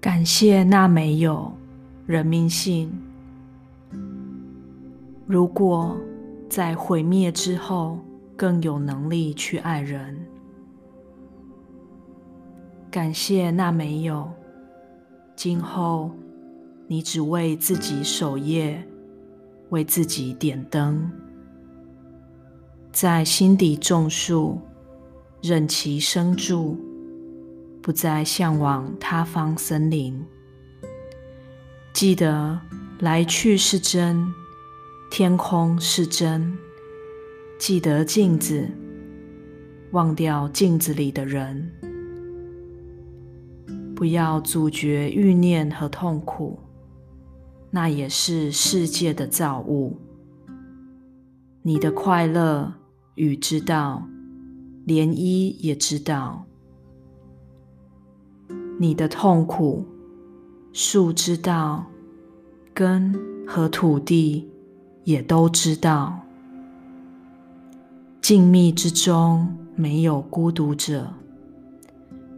[0.00, 1.52] 感谢那没有
[2.06, 2.88] 人命性。
[5.26, 5.96] 如果
[6.48, 7.98] 在毁灭之后
[8.36, 10.16] 更有能力去爱人，
[12.90, 14.30] 感谢那没有。
[15.34, 16.12] 今后
[16.86, 18.80] 你只为自己守夜，
[19.70, 21.10] 为自己点灯，
[22.92, 24.60] 在心底种树，
[25.42, 26.78] 任其生住，
[27.82, 30.24] 不再向往他方森林。
[31.92, 32.60] 记得
[33.00, 34.32] 来去是真。
[35.10, 36.58] 天空是真，
[37.58, 38.68] 记得镜子，
[39.92, 41.72] 忘掉镜子里的人，
[43.96, 46.60] 不要阻绝欲念和痛苦，
[47.70, 49.96] 那也是世界的造物。
[51.62, 52.74] 你的快乐
[53.14, 54.06] 与知道，
[54.86, 56.46] 涟漪也知道；
[58.78, 59.84] 你的痛苦
[60.72, 61.84] 树知道，
[62.72, 63.14] 根
[63.46, 64.48] 和土地。
[65.04, 66.18] 也都知道，
[68.20, 71.08] 静谧之中没有孤独者。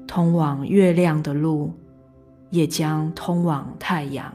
[0.07, 1.73] 通往月亮的路，
[2.51, 4.33] 也将通往太阳。